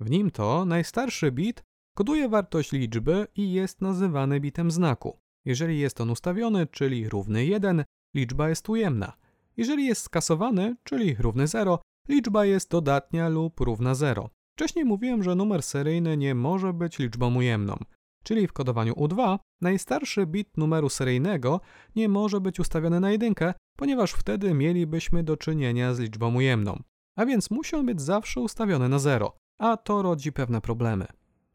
W 0.00 0.10
nim 0.10 0.30
to 0.30 0.64
najstarszy 0.64 1.32
bit 1.32 1.62
koduje 1.96 2.28
wartość 2.28 2.72
liczby 2.72 3.26
i 3.36 3.52
jest 3.52 3.80
nazywany 3.80 4.40
bitem 4.40 4.70
znaku. 4.70 5.18
Jeżeli 5.44 5.78
jest 5.78 6.00
on 6.00 6.10
ustawiony, 6.10 6.66
czyli 6.66 7.08
równy 7.08 7.46
1, 7.46 7.84
liczba 8.14 8.48
jest 8.48 8.68
ujemna. 8.68 9.12
Jeżeli 9.56 9.86
jest 9.86 10.02
skasowany, 10.02 10.76
czyli 10.82 11.14
równy 11.14 11.46
0, 11.46 11.78
liczba 12.08 12.44
jest 12.44 12.70
dodatnia 12.70 13.28
lub 13.28 13.60
równa 13.60 13.94
0. 13.94 14.30
Wcześniej 14.56 14.84
mówiłem, 14.84 15.22
że 15.22 15.34
numer 15.34 15.62
seryjny 15.62 16.16
nie 16.16 16.34
może 16.34 16.72
być 16.72 16.98
liczbą 16.98 17.34
ujemną 17.34 17.76
czyli 18.24 18.46
w 18.46 18.52
kodowaniu 18.52 18.94
U2, 18.94 19.38
najstarszy 19.60 20.26
bit 20.26 20.56
numeru 20.56 20.88
seryjnego 20.88 21.60
nie 21.96 22.08
może 22.08 22.40
być 22.40 22.60
ustawiony 22.60 23.00
na 23.00 23.10
jedynkę, 23.10 23.54
ponieważ 23.76 24.12
wtedy 24.12 24.54
mielibyśmy 24.54 25.22
do 25.22 25.36
czynienia 25.36 25.94
z 25.94 25.98
liczbą 25.98 26.34
ujemną. 26.34 26.82
A 27.16 27.26
więc 27.26 27.50
musi 27.50 27.76
on 27.76 27.86
być 27.86 28.02
zawsze 28.02 28.40
ustawiony 28.40 28.88
na 28.88 28.98
0, 28.98 29.36
a 29.58 29.76
to 29.76 30.02
rodzi 30.02 30.32
pewne 30.32 30.60
problemy. 30.60 31.06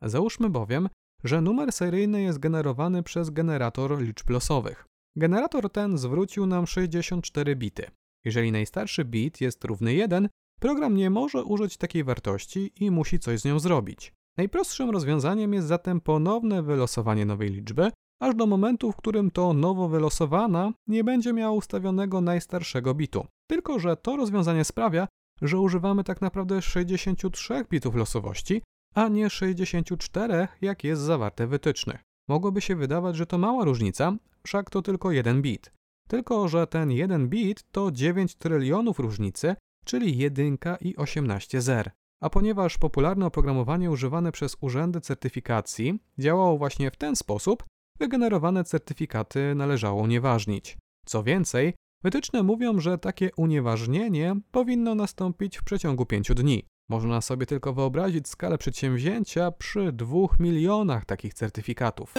Załóżmy 0.01 0.49
bowiem, 0.49 0.89
że 1.23 1.41
numer 1.41 1.71
seryjny 1.71 2.21
jest 2.21 2.39
generowany 2.39 3.03
przez 3.03 3.29
generator 3.29 4.01
liczb 4.01 4.29
losowych. 4.29 4.85
Generator 5.15 5.71
ten 5.71 5.97
zwrócił 5.97 6.45
nam 6.45 6.67
64 6.67 7.55
bity. 7.55 7.91
Jeżeli 8.25 8.51
najstarszy 8.51 9.05
bit 9.05 9.41
jest 9.41 9.63
równy 9.63 9.93
1, 9.93 10.29
program 10.59 10.95
nie 10.95 11.09
może 11.09 11.43
użyć 11.43 11.77
takiej 11.77 12.03
wartości 12.03 12.71
i 12.75 12.91
musi 12.91 13.19
coś 13.19 13.39
z 13.39 13.45
nią 13.45 13.59
zrobić. 13.59 14.13
Najprostszym 14.37 14.89
rozwiązaniem 14.89 15.53
jest 15.53 15.67
zatem 15.67 16.01
ponowne 16.01 16.63
wylosowanie 16.63 17.25
nowej 17.25 17.49
liczby, 17.49 17.91
aż 18.21 18.35
do 18.35 18.45
momentu, 18.45 18.91
w 18.91 18.95
którym 18.95 19.31
to 19.31 19.53
nowo 19.53 19.89
wylosowana 19.89 20.73
nie 20.87 21.03
będzie 21.03 21.33
miała 21.33 21.51
ustawionego 21.51 22.21
najstarszego 22.21 22.93
bitu. 22.93 23.25
Tylko, 23.49 23.79
że 23.79 23.97
to 23.97 24.17
rozwiązanie 24.17 24.65
sprawia, 24.65 25.07
że 25.41 25.59
używamy 25.59 26.03
tak 26.03 26.21
naprawdę 26.21 26.61
63 26.61 27.65
bitów 27.69 27.95
losowości, 27.95 28.61
a 28.95 29.07
nie 29.07 29.29
64, 29.29 30.47
jak 30.61 30.83
jest 30.83 31.01
zawarte 31.01 31.47
w 31.47 31.49
wytycznych. 31.49 32.01
Mogłoby 32.29 32.61
się 32.61 32.75
wydawać, 32.75 33.15
że 33.15 33.25
to 33.25 33.37
mała 33.37 33.65
różnica, 33.65 34.15
wszak 34.43 34.69
to 34.69 34.81
tylko 34.81 35.11
jeden 35.11 35.41
bit. 35.41 35.71
Tylko, 36.07 36.47
że 36.47 36.67
ten 36.67 36.91
jeden 36.91 37.29
bit 37.29 37.63
to 37.71 37.91
9 37.91 38.35
trylionów 38.35 38.99
różnicy, 38.99 39.55
czyli 39.85 40.17
1 40.17 40.57
i 40.81 40.95
18 40.95 41.61
zer. 41.61 41.91
A 42.21 42.29
ponieważ 42.29 42.77
popularne 42.77 43.25
oprogramowanie 43.25 43.91
używane 43.91 44.31
przez 44.31 44.57
urzędy 44.61 45.01
certyfikacji 45.01 45.99
działało 46.19 46.57
właśnie 46.57 46.91
w 46.91 46.95
ten 46.95 47.15
sposób, 47.15 47.63
wygenerowane 47.99 48.63
certyfikaty 48.63 49.55
należało 49.55 50.01
unieważnić. 50.01 50.77
Co 51.05 51.23
więcej, 51.23 51.73
wytyczne 52.03 52.43
mówią, 52.43 52.79
że 52.79 52.97
takie 52.97 53.29
unieważnienie 53.37 54.35
powinno 54.51 54.95
nastąpić 54.95 55.57
w 55.57 55.63
przeciągu 55.63 56.05
5 56.05 56.27
dni. 56.29 56.63
Można 56.89 57.21
sobie 57.21 57.45
tylko 57.45 57.73
wyobrazić 57.73 58.27
skalę 58.27 58.57
przedsięwzięcia 58.57 59.51
przy 59.51 59.91
dwóch 59.91 60.39
milionach 60.39 61.05
takich 61.05 61.33
certyfikatów. 61.33 62.13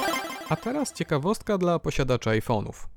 A 0.49 0.57
teraz 0.57 0.93
ciekawostka 0.93 1.59
dla 1.59 1.79
posiadaczy 1.79 2.31
iPhone'ów. 2.31 2.89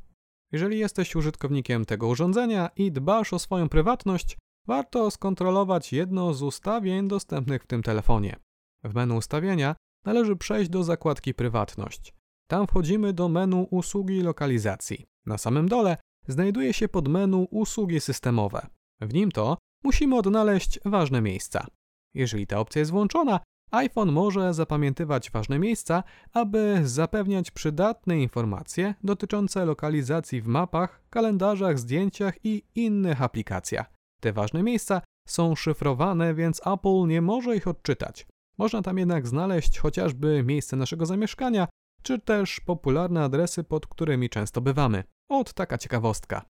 Jeżeli 0.51 0.79
jesteś 0.79 1.15
użytkownikiem 1.15 1.85
tego 1.85 2.07
urządzenia 2.07 2.69
i 2.75 2.91
dbasz 2.91 3.33
o 3.33 3.39
swoją 3.39 3.69
prywatność, 3.69 4.37
warto 4.67 5.11
skontrolować 5.11 5.93
jedno 5.93 6.33
z 6.33 6.41
ustawień 6.41 7.07
dostępnych 7.07 7.63
w 7.63 7.67
tym 7.67 7.83
telefonie. 7.83 8.35
W 8.83 8.93
menu 8.93 9.17
ustawienia 9.17 9.75
należy 10.05 10.35
przejść 10.35 10.69
do 10.69 10.83
zakładki 10.83 11.33
Prywatność. 11.33 12.13
Tam 12.47 12.67
wchodzimy 12.67 13.13
do 13.13 13.29
menu 13.29 13.67
Usługi 13.71 14.21
lokalizacji. 14.21 15.05
Na 15.25 15.37
samym 15.37 15.69
dole 15.69 15.97
znajduje 16.27 16.73
się 16.73 16.87
podmenu 16.87 17.47
Usługi 17.51 18.01
systemowe. 18.01 18.67
W 19.01 19.13
nim 19.13 19.31
to 19.31 19.57
musimy 19.83 20.15
odnaleźć 20.15 20.79
ważne 20.85 21.21
miejsca. 21.21 21.67
Jeżeli 22.13 22.47
ta 22.47 22.59
opcja 22.59 22.79
jest 22.79 22.91
włączona, 22.91 23.39
iPhone 23.71 24.11
może 24.11 24.53
zapamiętywać 24.53 25.31
ważne 25.31 25.59
miejsca, 25.59 26.03
aby 26.33 26.81
zapewniać 26.83 27.51
przydatne 27.51 28.21
informacje 28.21 28.93
dotyczące 29.03 29.65
lokalizacji 29.65 30.41
w 30.41 30.47
mapach, 30.47 31.03
kalendarzach, 31.09 31.79
zdjęciach 31.79 32.45
i 32.45 32.63
innych 32.75 33.21
aplikacjach. 33.21 33.92
Te 34.23 34.33
ważne 34.33 34.63
miejsca 34.63 35.01
są 35.27 35.55
szyfrowane, 35.55 36.33
więc 36.33 36.67
Apple 36.67 37.07
nie 37.07 37.21
może 37.21 37.55
ich 37.55 37.67
odczytać. 37.67 38.27
Można 38.57 38.81
tam 38.81 38.97
jednak 38.97 39.27
znaleźć 39.27 39.79
chociażby 39.79 40.43
miejsce 40.43 40.75
naszego 40.75 41.05
zamieszkania, 41.05 41.67
czy 42.01 42.19
też 42.19 42.59
popularne 42.59 43.23
adresy, 43.23 43.63
pod 43.63 43.87
którymi 43.87 44.29
często 44.29 44.61
bywamy. 44.61 45.03
Ot 45.29 45.53
taka 45.53 45.77
ciekawostka. 45.77 46.45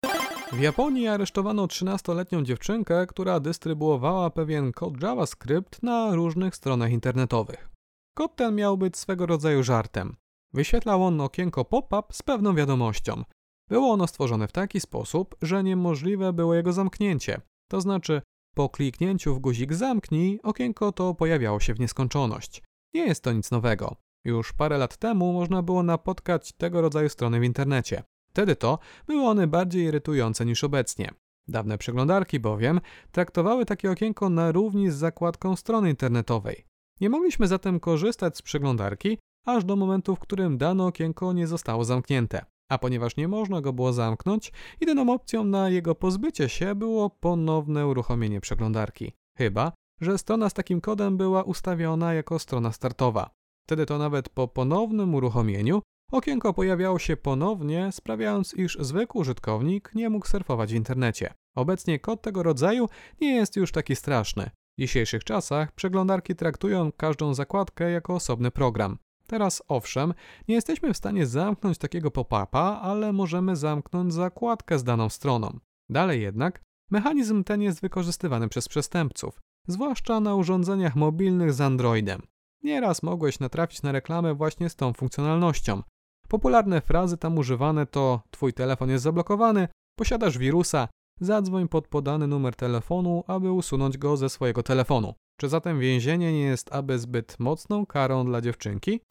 W 0.51 0.59
Japonii 0.59 1.07
aresztowano 1.07 1.65
13-letnią 1.65 2.43
dziewczynkę, 2.43 3.07
która 3.07 3.39
dystrybuowała 3.39 4.29
pewien 4.29 4.71
kod 4.71 5.03
JavaScript 5.03 5.83
na 5.83 6.15
różnych 6.15 6.55
stronach 6.55 6.91
internetowych. 6.91 7.69
Kod 8.17 8.35
ten 8.35 8.55
miał 8.55 8.77
być 8.77 8.97
swego 8.97 9.25
rodzaju 9.25 9.63
żartem. 9.63 10.15
Wyświetlał 10.53 11.03
on 11.03 11.21
okienko 11.21 11.65
pop-up 11.65 12.07
z 12.11 12.23
pewną 12.23 12.55
wiadomością. 12.55 13.23
Było 13.67 13.93
ono 13.93 14.07
stworzone 14.07 14.47
w 14.47 14.51
taki 14.51 14.79
sposób, 14.79 15.35
że 15.41 15.63
niemożliwe 15.63 16.33
było 16.33 16.53
jego 16.55 16.73
zamknięcie. 16.73 17.41
To 17.69 17.81
znaczy, 17.81 18.21
po 18.55 18.69
kliknięciu 18.69 19.35
w 19.35 19.39
guzik 19.39 19.73
zamknij, 19.73 20.39
okienko 20.43 20.91
to 20.91 21.15
pojawiało 21.15 21.59
się 21.59 21.73
w 21.73 21.79
nieskończoność. 21.79 22.63
Nie 22.93 23.05
jest 23.05 23.23
to 23.23 23.33
nic 23.33 23.51
nowego. 23.51 23.95
Już 24.25 24.53
parę 24.53 24.77
lat 24.77 24.97
temu 24.97 25.33
można 25.33 25.61
było 25.61 25.83
napotkać 25.83 26.53
tego 26.53 26.81
rodzaju 26.81 27.09
strony 27.09 27.39
w 27.39 27.43
internecie. 27.43 28.03
Wtedy 28.29 28.55
to 28.55 28.79
były 29.07 29.23
one 29.23 29.47
bardziej 29.47 29.83
irytujące 29.83 30.45
niż 30.45 30.63
obecnie. 30.63 31.11
Dawne 31.47 31.77
przeglądarki 31.77 32.39
bowiem 32.39 32.81
traktowały 33.11 33.65
takie 33.65 33.91
okienko 33.91 34.29
na 34.29 34.51
równi 34.51 34.91
z 34.91 34.95
zakładką 34.95 35.55
strony 35.55 35.89
internetowej. 35.89 36.65
Nie 37.01 37.09
mogliśmy 37.09 37.47
zatem 37.47 37.79
korzystać 37.79 38.37
z 38.37 38.41
przeglądarki 38.41 39.17
aż 39.45 39.65
do 39.65 39.75
momentu, 39.75 40.15
w 40.15 40.19
którym 40.19 40.57
dane 40.57 40.85
okienko 40.85 41.33
nie 41.33 41.47
zostało 41.47 41.85
zamknięte. 41.85 42.45
A 42.69 42.77
ponieważ 42.77 43.17
nie 43.17 43.27
można 43.27 43.61
go 43.61 43.73
było 43.73 43.93
zamknąć, 43.93 44.51
jedyną 44.81 45.13
opcją 45.13 45.43
na 45.43 45.69
jego 45.69 45.95
pozbycie 45.95 46.49
się 46.49 46.75
było 46.75 47.09
ponowne 47.09 47.87
uruchomienie 47.87 48.41
przeglądarki. 48.41 49.13
Chyba, 49.37 49.71
że 50.01 50.17
strona 50.17 50.49
z 50.49 50.53
takim 50.53 50.81
kodem 50.81 51.17
była 51.17 51.43
ustawiona 51.43 52.13
jako 52.13 52.39
strona 52.39 52.71
startowa. 52.71 53.29
Wtedy 53.67 53.85
to 53.85 53.97
nawet 53.97 54.29
po 54.29 54.47
ponownym 54.47 55.15
uruchomieniu 55.15 55.81
okienko 56.11 56.53
pojawiało 56.53 56.99
się 56.99 57.17
ponownie, 57.17 57.89
sprawiając, 57.91 58.53
iż 58.53 58.77
zwykły 58.79 59.21
użytkownik 59.21 59.91
nie 59.95 60.09
mógł 60.09 60.27
surfować 60.27 60.71
w 60.71 60.75
internecie. 60.75 61.33
Obecnie 61.55 61.99
kod 61.99 62.21
tego 62.21 62.43
rodzaju 62.43 62.89
nie 63.21 63.35
jest 63.35 63.55
już 63.55 63.71
taki 63.71 63.95
straszny. 63.95 64.49
W 64.77 64.81
dzisiejszych 64.81 65.23
czasach 65.23 65.71
przeglądarki 65.71 66.35
traktują 66.35 66.91
każdą 66.91 67.33
zakładkę 67.33 67.91
jako 67.91 68.15
osobny 68.15 68.51
program. 68.51 68.97
Teraz 69.29 69.63
owszem, 69.67 70.13
nie 70.47 70.55
jesteśmy 70.55 70.93
w 70.93 70.97
stanie 70.97 71.25
zamknąć 71.25 71.77
takiego 71.77 72.11
pop-upa, 72.11 72.79
ale 72.81 73.13
możemy 73.13 73.55
zamknąć 73.55 74.13
zakładkę 74.13 74.79
z 74.79 74.83
daną 74.83 75.09
stroną. 75.09 75.59
Dalej 75.89 76.21
jednak, 76.21 76.61
mechanizm 76.91 77.43
ten 77.43 77.61
jest 77.61 77.81
wykorzystywany 77.81 78.49
przez 78.49 78.67
przestępców, 78.67 79.41
zwłaszcza 79.67 80.19
na 80.19 80.35
urządzeniach 80.35 80.95
mobilnych 80.95 81.53
z 81.53 81.61
Androidem. 81.61 82.21
Nieraz 82.63 83.03
mogłeś 83.03 83.39
natrafić 83.39 83.81
na 83.81 83.91
reklamę 83.91 84.33
właśnie 84.33 84.69
z 84.69 84.75
tą 84.75 84.93
funkcjonalnością. 84.93 85.83
Popularne 86.27 86.81
frazy 86.81 87.17
tam 87.17 87.37
używane 87.37 87.85
to 87.85 88.21
Twój 88.31 88.53
telefon 88.53 88.89
jest 88.89 89.03
zablokowany, 89.03 89.67
posiadasz 89.95 90.37
wirusa, 90.37 90.87
zadzwoń 91.21 91.67
pod 91.67 91.87
podany 91.87 92.27
numer 92.27 92.55
telefonu, 92.55 93.23
aby 93.27 93.51
usunąć 93.51 93.97
go 93.97 94.17
ze 94.17 94.29
swojego 94.29 94.63
telefonu. 94.63 95.13
Czy 95.39 95.49
zatem 95.49 95.79
więzienie 95.79 96.33
nie 96.33 96.41
jest 96.41 96.73
aby 96.73 96.99
zbyt 96.99 97.39
mocną 97.39 97.85
karą 97.85 98.25
dla 98.25 98.41
dziewczynki? 98.41 99.01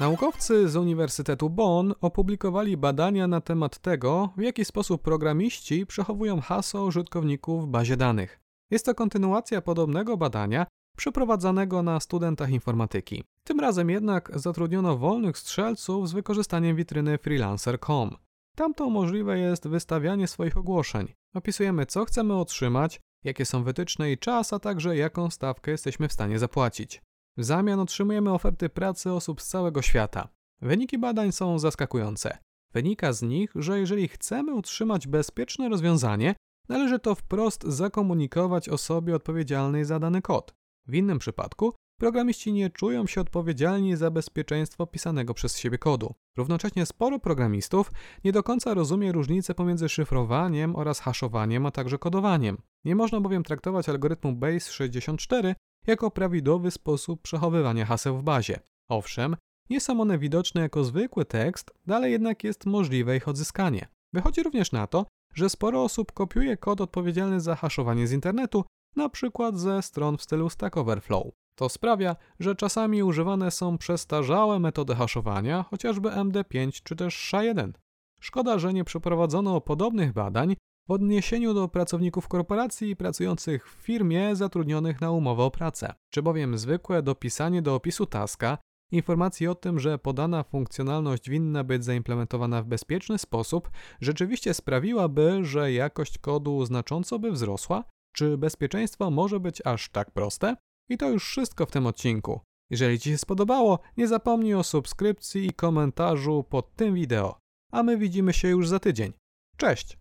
Naukowcy 0.00 0.68
z 0.68 0.76
Uniwersytetu 0.76 1.50
Bonn 1.50 1.94
opublikowali 2.00 2.76
badania 2.76 3.28
na 3.28 3.40
temat 3.40 3.78
tego, 3.78 4.32
w 4.36 4.40
jaki 4.40 4.64
sposób 4.64 5.02
programiści 5.02 5.86
przechowują 5.86 6.40
hasło 6.40 6.84
użytkowników 6.84 7.64
w 7.64 7.66
bazie 7.66 7.96
danych. 7.96 8.40
Jest 8.70 8.86
to 8.86 8.94
kontynuacja 8.94 9.60
podobnego 9.60 10.16
badania 10.16 10.66
przeprowadzanego 10.96 11.82
na 11.82 12.00
studentach 12.00 12.50
informatyki. 12.50 13.24
Tym 13.44 13.60
razem 13.60 13.90
jednak 13.90 14.30
zatrudniono 14.34 14.96
wolnych 14.96 15.38
strzelców 15.38 16.08
z 16.08 16.12
wykorzystaniem 16.12 16.76
witryny 16.76 17.18
freelancer.com. 17.18 18.16
Tam 18.56 18.74
to 18.74 18.90
możliwe 18.90 19.38
jest 19.38 19.68
wystawianie 19.68 20.28
swoich 20.28 20.56
ogłoszeń. 20.56 21.08
Opisujemy, 21.34 21.86
co 21.86 22.04
chcemy 22.04 22.34
otrzymać, 22.34 23.00
jakie 23.24 23.44
są 23.44 23.64
wytyczne 23.64 24.12
i 24.12 24.18
czas, 24.18 24.52
a 24.52 24.58
także 24.58 24.96
jaką 24.96 25.30
stawkę 25.30 25.70
jesteśmy 25.70 26.08
w 26.08 26.12
stanie 26.12 26.38
zapłacić. 26.38 27.02
W 27.36 27.44
zamian 27.44 27.80
otrzymujemy 27.80 28.32
oferty 28.32 28.68
pracy 28.68 29.12
osób 29.12 29.40
z 29.40 29.46
całego 29.46 29.82
świata. 29.82 30.28
Wyniki 30.62 30.98
badań 30.98 31.32
są 31.32 31.58
zaskakujące. 31.58 32.38
Wynika 32.72 33.12
z 33.12 33.22
nich, 33.22 33.52
że 33.54 33.80
jeżeli 33.80 34.08
chcemy 34.08 34.54
utrzymać 34.54 35.06
bezpieczne 35.06 35.68
rozwiązanie, 35.68 36.34
należy 36.68 36.98
to 36.98 37.14
wprost 37.14 37.64
zakomunikować 37.64 38.68
osobie 38.68 39.16
odpowiedzialnej 39.16 39.84
za 39.84 39.98
dany 39.98 40.22
kod. 40.22 40.54
W 40.86 40.94
innym 40.94 41.18
przypadku 41.18 41.74
programiści 42.00 42.52
nie 42.52 42.70
czują 42.70 43.06
się 43.06 43.20
odpowiedzialni 43.20 43.96
za 43.96 44.10
bezpieczeństwo 44.10 44.86
pisanego 44.86 45.34
przez 45.34 45.58
siebie 45.58 45.78
kodu. 45.78 46.14
Równocześnie 46.36 46.86
sporo 46.86 47.18
programistów 47.18 47.92
nie 48.24 48.32
do 48.32 48.42
końca 48.42 48.74
rozumie 48.74 49.12
różnicę 49.12 49.54
pomiędzy 49.54 49.88
szyfrowaniem 49.88 50.76
oraz 50.76 51.00
haszowaniem, 51.00 51.66
a 51.66 51.70
także 51.70 51.98
kodowaniem. 51.98 52.58
Nie 52.84 52.96
można 52.96 53.20
bowiem 53.20 53.42
traktować 53.42 53.88
algorytmu 53.88 54.32
Base64 54.32 55.54
jako 55.86 56.10
prawidłowy 56.10 56.70
sposób 56.70 57.22
przechowywania 57.22 57.86
haseł 57.86 58.18
w 58.18 58.22
bazie. 58.22 58.60
Owszem, 58.88 59.36
nie 59.70 59.80
są 59.80 60.00
one 60.00 60.18
widoczne 60.18 60.60
jako 60.60 60.84
zwykły 60.84 61.24
tekst, 61.24 61.70
dalej 61.86 62.12
jednak 62.12 62.44
jest 62.44 62.66
możliwe 62.66 63.16
ich 63.16 63.28
odzyskanie. 63.28 63.88
Wychodzi 64.12 64.42
również 64.42 64.72
na 64.72 64.86
to, 64.86 65.06
że 65.34 65.50
sporo 65.50 65.84
osób 65.84 66.12
kopiuje 66.12 66.56
kod 66.56 66.80
odpowiedzialny 66.80 67.40
za 67.40 67.54
haszowanie 67.56 68.06
z 68.06 68.12
internetu, 68.12 68.64
na 68.96 69.08
przykład 69.08 69.58
ze 69.58 69.82
stron 69.82 70.18
w 70.18 70.22
stylu 70.22 70.50
Stack 70.50 70.76
Overflow. 70.76 71.26
To 71.60 71.68
sprawia, 71.68 72.16
że 72.38 72.54
czasami 72.54 73.02
używane 73.02 73.50
są 73.50 73.78
przestarzałe 73.78 74.58
metody 74.58 74.94
haszowania, 74.94 75.64
chociażby 75.70 76.08
MD5 76.08 76.82
czy 76.82 76.96
też 76.96 77.14
SHA-1. 77.16 77.72
Szkoda, 78.20 78.58
że 78.58 78.72
nie 78.72 78.84
przeprowadzono 78.84 79.60
podobnych 79.60 80.12
badań 80.12 80.56
w 80.88 80.90
odniesieniu 80.90 81.54
do 81.54 81.68
pracowników 81.68 82.28
korporacji 82.28 82.96
pracujących 82.96 83.68
w 83.68 83.72
firmie 83.72 84.36
zatrudnionych 84.36 85.00
na 85.00 85.10
umowę 85.10 85.42
o 85.42 85.50
pracę. 85.50 85.94
Czy 86.10 86.22
bowiem 86.22 86.58
zwykłe 86.58 87.02
dopisanie 87.02 87.62
do 87.62 87.74
opisu 87.74 88.06
taska 88.06 88.58
informacji 88.92 89.48
o 89.48 89.54
tym, 89.54 89.78
że 89.78 89.98
podana 89.98 90.42
funkcjonalność 90.42 91.30
winna 91.30 91.64
być 91.64 91.84
zaimplementowana 91.84 92.62
w 92.62 92.66
bezpieczny 92.66 93.18
sposób, 93.18 93.70
rzeczywiście 94.00 94.54
sprawiłaby, 94.54 95.38
że 95.42 95.72
jakość 95.72 96.18
kodu 96.18 96.64
znacząco 96.64 97.18
by 97.18 97.32
wzrosła? 97.32 97.84
Czy 98.12 98.38
bezpieczeństwo 98.38 99.10
może 99.10 99.40
być 99.40 99.62
aż 99.64 99.88
tak 99.88 100.10
proste? 100.10 100.56
I 100.90 100.98
to 100.98 101.08
już 101.08 101.26
wszystko 101.26 101.66
w 101.66 101.70
tym 101.70 101.86
odcinku. 101.86 102.40
Jeżeli 102.70 102.98
Ci 102.98 103.10
się 103.10 103.18
spodobało, 103.18 103.78
nie 103.96 104.08
zapomnij 104.08 104.54
o 104.54 104.64
subskrypcji 104.64 105.46
i 105.46 105.52
komentarzu 105.52 106.44
pod 106.44 106.76
tym 106.76 106.94
wideo. 106.94 107.38
A 107.72 107.82
my 107.82 107.98
widzimy 107.98 108.32
się 108.32 108.48
już 108.48 108.68
za 108.68 108.78
tydzień. 108.78 109.12
Cześć! 109.56 109.99